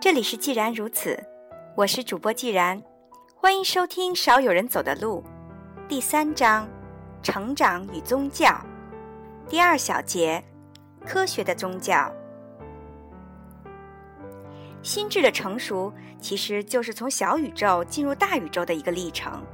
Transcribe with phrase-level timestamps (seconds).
[0.00, 1.22] 这里是既然如此，
[1.76, 2.82] 我是主播既然，
[3.36, 5.22] 欢迎收听《少有人走的路》
[5.88, 6.66] 第三章：
[7.22, 8.58] 成长与宗教。
[9.46, 10.42] 第二小节：
[11.04, 12.10] 科学的宗教。
[14.82, 19.44] 心智的成熟其实就是从小宇宙进入大宇宙的一个历程。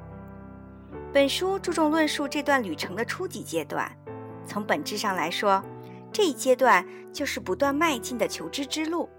[1.12, 3.90] 本书注重论述这段旅程的初级阶段。
[4.46, 5.60] 从本质上来说，
[6.12, 9.10] 这一阶段就是不断迈进的求知之路。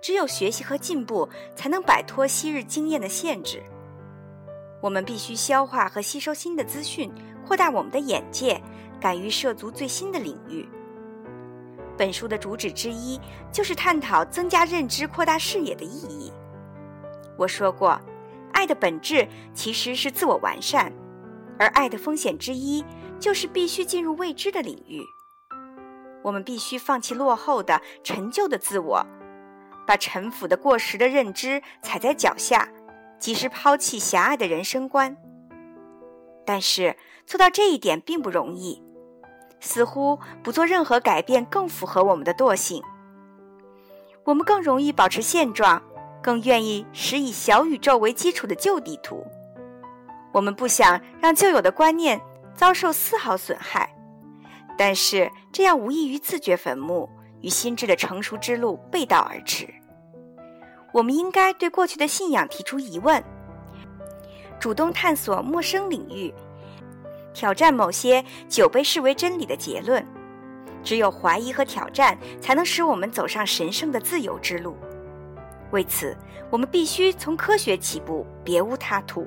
[0.00, 3.62] 只有学习和进步，才能摆脱昔日经验的限制。
[4.80, 7.12] 我们必须消化和吸收新的资讯，
[7.46, 8.60] 扩大我们的眼界，
[9.00, 10.66] 敢于涉足最新的领域。
[11.98, 13.20] 本书的主旨之一
[13.52, 16.32] 就是探讨增加认知、扩大视野的意义。
[17.36, 18.00] 我说过，
[18.52, 20.90] 爱的本质其实是自我完善，
[21.58, 22.82] 而爱的风险之一
[23.18, 25.04] 就是必须进入未知的领域。
[26.22, 29.06] 我们必须放弃落后的、陈旧的自我。
[29.90, 32.68] 把陈腐的过时的认知踩在脚下，
[33.18, 35.16] 及时抛弃狭隘的人生观。
[36.46, 38.80] 但是做到这一点并不容易，
[39.58, 42.80] 似乎不做任何改变更符合我们的惰性。
[44.22, 45.82] 我们更容易保持现状，
[46.22, 49.26] 更愿意使以小宇宙为基础的旧地图。
[50.30, 52.20] 我们不想让旧有的观念
[52.54, 53.92] 遭受丝毫损害，
[54.78, 57.10] 但是这样无异于自掘坟墓，
[57.40, 59.66] 与心智的成熟之路背道而驰。
[60.92, 63.22] 我们应该对过去的信仰提出疑问，
[64.58, 66.34] 主动探索陌生领域，
[67.32, 70.04] 挑战某些久被视为真理的结论。
[70.82, 74.76] 只有怀疑和挑战，才能使我们走上神圣的自由之路。
[75.70, 76.16] 为此，
[76.50, 79.26] 我们必须从科学起步，别无他途。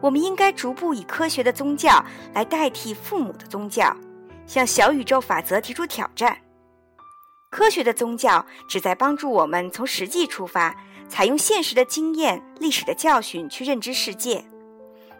[0.00, 3.94] 我们应该逐步以科学的宗教来代替父母的宗教，
[4.46, 6.36] 向小宇宙法则提出挑战。
[7.50, 10.76] 科学的宗教旨在帮助我们从实际出发，
[11.08, 14.44] 采用现实的经验、历史的教训去认知世界，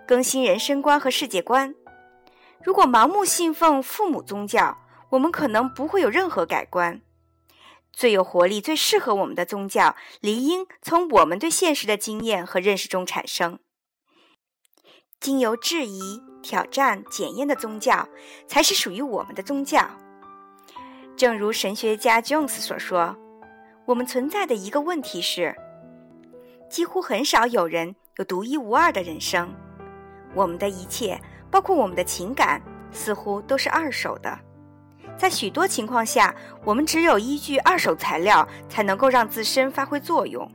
[0.06, 1.74] 更新人生观和世界观。
[2.62, 4.76] 如果盲目信奉父母宗教，
[5.10, 7.00] 我们可能不会有任何改观。
[7.92, 13.58] 最有活力、最适合我们的宗教，理应从我们对现实的经验和认识中产生。
[15.18, 18.08] 经由质疑、挑战、检验的宗教，
[18.46, 19.88] 才是属于我们的宗教。
[21.16, 23.16] 正如神学家 Jones 所说，
[23.86, 25.56] 我们存在的一个问题是，
[26.68, 29.50] 几乎很少有人有独一无二的人生。
[30.34, 31.18] 我们的一切，
[31.50, 32.60] 包括我们的情感，
[32.90, 34.38] 似乎都是二手的。
[35.16, 40.46] 在许多情况下，我们只有依据二手材料，才能够让自身发挥作用。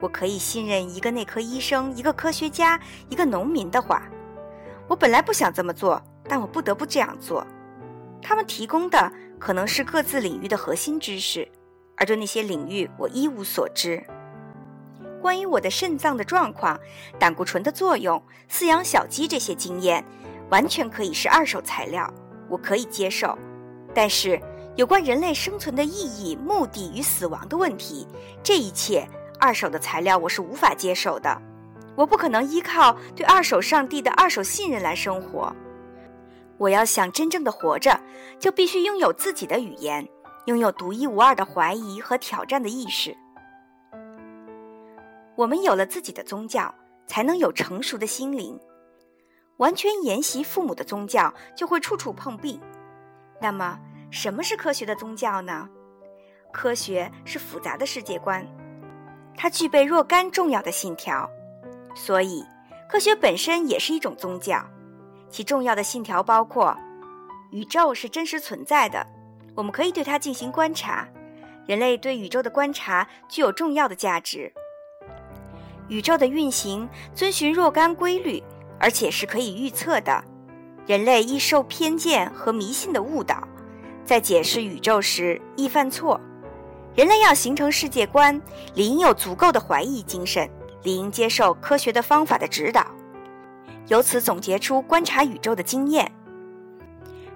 [0.00, 4.02] 我可以信任一个内科医生、一个科学家、一个农民的话。
[4.88, 7.46] 我本来不想这么做，但我不得不这样做。
[8.22, 9.12] 他们提供的。
[9.40, 11.48] 可能是各自领域的核心知识，
[11.96, 14.04] 而对那些领域我一无所知。
[15.22, 16.76] 关于我的肾脏的状况、
[17.20, 18.20] 胆固醇的作用、
[18.50, 20.04] 饲养小鸡这些经验，
[20.50, 22.12] 完全可以是二手材料，
[22.48, 23.38] 我可以接受。
[23.94, 24.40] 但是
[24.74, 28.04] 有关人类生存的意义、目的与死亡的问题，
[28.42, 29.06] 这一切
[29.38, 31.40] 二手的材料我是无法接受的。
[31.94, 35.54] 我不可能依靠对二手上帝的二手信任来生活。
[36.58, 37.98] 我要想真正的活着，
[38.38, 40.06] 就必须拥有自己的语言，
[40.46, 43.16] 拥有独一无二的怀疑和挑战的意识。
[45.36, 46.74] 我们有了自己的宗教，
[47.06, 48.58] 才能有成熟的心灵。
[49.58, 52.60] 完全沿袭父母的宗教，就会处处碰壁。
[53.40, 53.78] 那么，
[54.10, 55.68] 什么是科学的宗教呢？
[56.52, 58.44] 科学是复杂的世界观，
[59.36, 61.28] 它具备若干重要的信条，
[61.94, 62.44] 所以
[62.88, 64.64] 科学本身也是一种宗教。
[65.30, 66.76] 其重要的信条包括：
[67.50, 69.06] 宇宙是真实存在的，
[69.54, 71.06] 我们可以对它进行观察；
[71.66, 74.50] 人类对宇宙的观察具有重要的价值；
[75.88, 78.42] 宇宙的运行遵循若干规律，
[78.78, 80.22] 而且是可以预测的；
[80.86, 83.46] 人类易受偏见和迷信的误导，
[84.04, 86.18] 在解释宇宙时易犯错；
[86.94, 88.40] 人类要形成世界观，
[88.74, 90.48] 理应有足够的怀疑精神，
[90.82, 92.86] 理应接受科学的方法的指导。
[93.88, 96.10] 由此总结出观察宇宙的经验。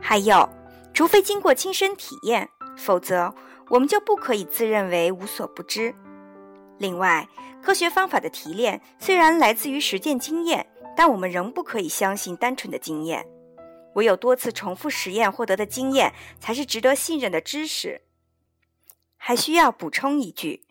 [0.00, 0.48] 还有，
[0.94, 3.34] 除非经过亲身体验，否则
[3.68, 5.94] 我们就不可以自认为无所不知。
[6.78, 7.28] 另外，
[7.62, 10.66] 科学方法的提炼虽然来自于实践经验，
[10.96, 13.24] 但我们仍不可以相信单纯的经验。
[13.94, 18.02] 唯有多次重复实验获得的经验，才是值得信任的知识。
[19.16, 20.64] 还需要补充一句：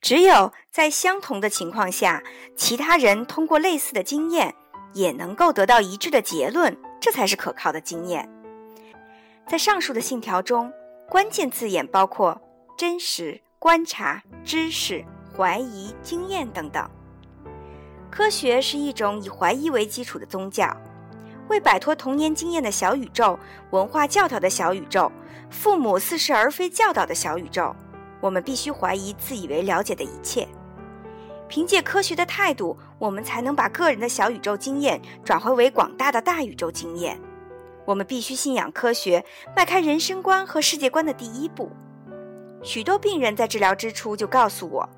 [0.00, 2.22] 只有在相同的情况下，
[2.56, 4.54] 其他人通过类似的经验。
[4.92, 8.28] 也能够得到一致的结论，这才是可靠的经验。
[9.46, 10.72] 在上述的信条中，
[11.08, 12.40] 关键字眼包括
[12.76, 15.04] 真实、观察、知识、
[15.36, 16.90] 怀疑、经验等等。
[18.10, 20.74] 科学是一种以怀疑为基础的宗教，
[21.48, 23.38] 为摆脱童年经验的小宇宙、
[23.70, 25.12] 文化教条的小宇宙、
[25.50, 27.74] 父母似是而非教导的小宇宙，
[28.20, 30.48] 我们必须怀疑自以为了解的一切。
[31.48, 37.20] 凭借科学的态度，我们才能把个人的小宇宙经验转化为广大的大宇宙经验。
[37.84, 41.70] 我们必须信仰科学，迈开人生观和世界观的第一步。
[42.62, 44.88] 许多病人在治疗之初就告诉我：“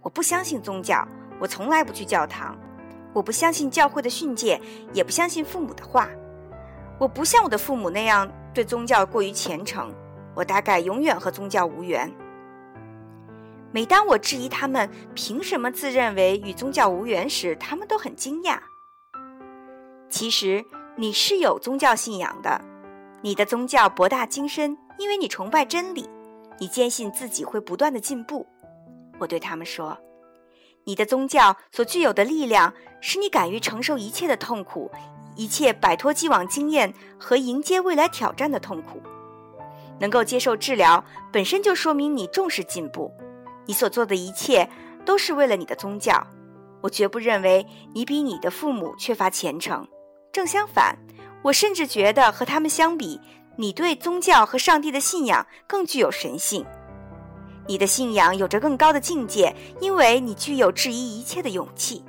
[0.00, 1.06] 我不相信宗教，
[1.38, 2.58] 我从来不去教堂，
[3.12, 4.58] 我不相信教会的训诫，
[4.94, 6.08] 也不相信父母的话。
[6.98, 9.92] 我不像我的父母那样对宗教过于虔诚，
[10.34, 12.10] 我大概永远和宗教无缘。”
[13.72, 18.58] 每当我质疑他们凭什么自认为与宗教无缘时，他们都很惊讶。
[20.08, 20.64] 其实
[20.96, 22.60] 你是有宗教信仰的，
[23.22, 26.08] 你的宗教博大精深，因为你崇拜真理，
[26.58, 28.44] 你坚信自己会不断的进步。
[29.20, 29.96] 我对他们说，
[30.82, 34.90] 你的宗教所具有的力量，使你敢于承受一切的痛苦，
[35.36, 39.00] 一切摆脱既往经验和迎接未来挑战的痛苦。
[40.00, 43.12] 能够接受治疗，本身就说明你重视进步。
[43.70, 44.68] 你所做的一切
[45.04, 46.26] 都是为了你的宗教，
[46.80, 47.64] 我绝不认为
[47.94, 49.86] 你比你的父母缺乏虔诚。
[50.32, 50.98] 正相反，
[51.40, 53.20] 我甚至觉得和他们相比，
[53.54, 56.66] 你对宗教和上帝的信仰更具有神性。
[57.68, 62.04] 你的信仰有着更高的境界，因为你具有质疑一切的勇气。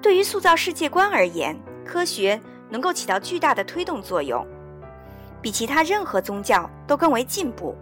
[0.00, 2.40] 对于塑造世界观而言，科学
[2.70, 4.46] 能够起到巨大的推动作用，
[5.40, 7.76] 比其他任何宗教都更为进步。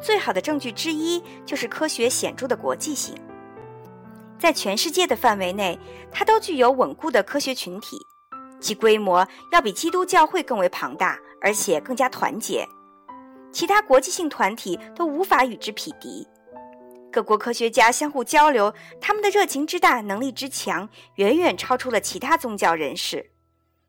[0.00, 3.14] 最好的证据之一就是科学显著的国际性，
[4.38, 5.78] 在全世界的范围内，
[6.10, 7.98] 它都具有稳固的科学群体，
[8.60, 12.66] 其规模要比基督教会更为庞大，而且更加团结，
[13.52, 16.26] 其他国际性团体都无法与之匹敌。
[17.10, 23.30] 各国科学家相互交流，他们的热情之大，能力之强，远远超出了其他宗教人士。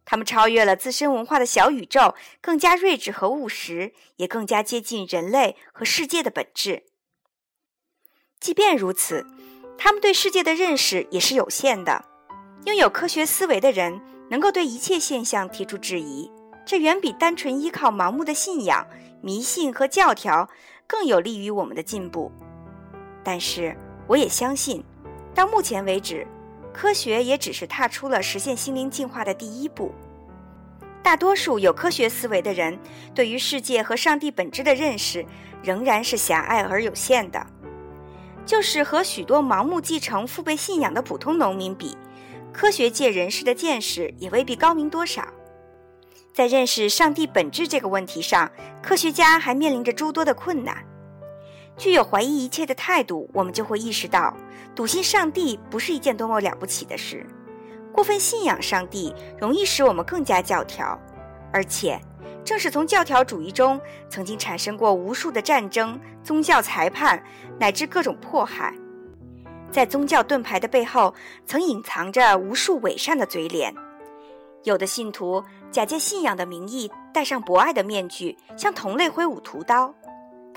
[0.10, 6.86] 他们超越了自身文化的小宇宙，更加睿智和务实，也更加接近人类和世界的本质。
[8.40, 9.28] 即便如此，
[9.78, 12.06] 他们对世界的认识也是有限的。
[12.66, 14.02] 拥有科学思维的人
[14.32, 16.32] 能够对一切现象提出质疑，
[16.66, 18.88] 这远比单纯依靠盲目的信仰、
[19.22, 20.50] 迷信和教条
[20.88, 22.32] 更有利于我们的进步。
[23.24, 23.78] 但是，
[24.08, 24.84] 我也相信，
[25.36, 26.26] 到目前为止。
[26.74, 29.92] 科学也只是踏出了实现心灵进化的第一步。
[31.02, 32.78] 大多数有科学思维的人，
[33.16, 35.26] 对于世界和上帝本质的认识
[35.64, 37.46] 仍然是狭隘而有限的。
[38.46, 41.98] 就是和许多盲目继承父辈信仰的普通农民比，
[42.52, 45.28] 科学界人士的见识也未必高明多少。
[46.34, 48.52] 在认识上帝本质这个问题上，
[48.82, 50.84] 科学家还面临着诸多的困难。
[51.80, 54.36] 具有怀疑一切的态度，我们就会意识到，
[54.76, 57.26] 笃信上帝不是一件多么了不起的事。
[57.94, 61.00] 过分信仰上帝，容易使我们更加教条，
[61.54, 61.98] 而且
[62.44, 63.80] 正是从教条主义中，
[64.10, 67.24] 曾经产生过无数的战争、宗教裁判
[67.58, 68.74] 乃至各种迫害。
[69.72, 71.14] 在宗教盾牌的背后，
[71.46, 73.74] 曾隐藏着无数伪善的嘴脸。
[74.64, 79.94] 有的信徒假借信仰的名义，戴上博爱的面具，向同类挥舞屠刀。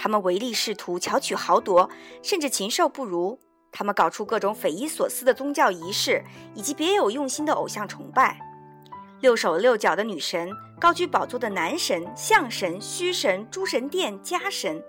[0.03, 1.89] 他们唯利是图、巧取豪夺，
[2.25, 3.39] 甚至禽兽不如。
[3.71, 6.25] 他们搞出各种匪夷所思的宗教仪式，
[6.57, 8.37] 以及别有用心的偶像崇拜。
[9.21, 14.83] 六手六脚的女神，高居宝座的男神、象神、虚神、诸神殿、家神，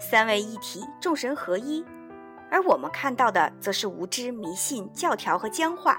[0.00, 1.84] 三位一体，众神合一。
[2.50, 5.96] 而我们看到的，则是无知、迷信、教条和僵化，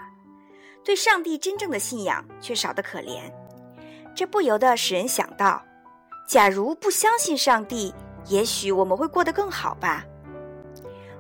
[0.84, 3.32] 对上帝真正的信仰却少得可怜。
[4.14, 5.64] 这不由得使人想到：
[6.28, 7.96] 假如不相信上帝，
[8.28, 10.06] 也许我们会过得更好吧。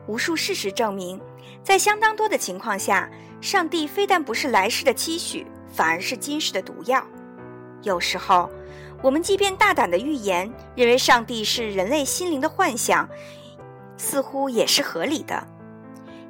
[0.07, 1.19] 无数事实证明，
[1.63, 3.09] 在相当多的情况下，
[3.41, 7.05] 上帝非但不是来世的期许，反而是今世的毒药。
[7.83, 8.49] 有时候，
[9.01, 13.07] 我们即便大胆的预言，认为上帝是人类心灵的幻想，
[13.97, 15.45] 似乎也是合理的。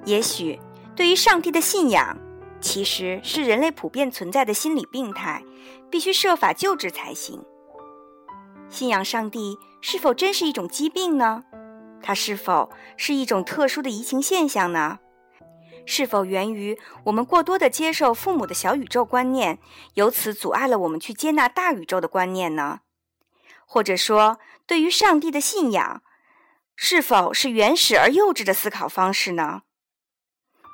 [0.06, 0.60] 也许，
[0.96, 2.18] 对于上帝的信仰，
[2.60, 5.44] 其实是人类普遍存在的心理病态，
[5.90, 7.40] 必须设法救治才行。
[8.70, 11.44] 信仰上帝是否真是一种疾病呢？
[12.02, 15.00] 它是否是一种特殊的移情现象呢？
[15.86, 19.60] 是否源于我们过多的接受父母的小宇宙观念，
[19.94, 22.82] 由此阻碍了我们去接纳大宇宙的观念呢？
[23.66, 26.02] 或者说，对于上帝的信仰，
[26.76, 29.62] 是否是原始而幼稚的思考方式呢？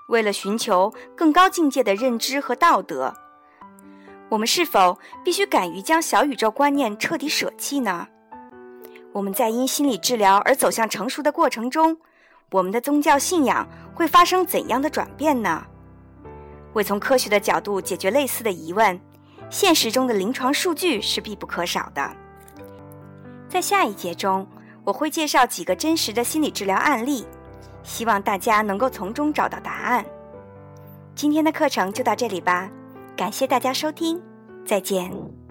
[0.09, 3.22] 为了寻求更高境界的认知和道德。
[4.33, 8.07] 我们是否必须敢于将小宇宙观念彻底舍弃呢？
[9.11, 11.95] 我们在因心理治疗而走向成熟的过程中，
[12.49, 15.63] 我们的宗教信仰会发生怎样的转变呢？
[16.73, 18.99] 为从科学的角度解决类似的疑问，
[19.51, 22.11] 现实中的临床数据是必不可少的。
[23.47, 24.47] 在下一节中，
[24.83, 27.23] 我会介绍几个真实的心理治疗案例，
[27.83, 30.03] 希望大家能够从中找到答案。
[31.13, 32.67] 今天的课程就到这里吧，
[33.15, 34.21] 感谢大家收听，
[34.65, 35.42] 再见。